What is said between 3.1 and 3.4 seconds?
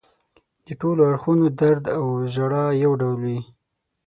وي.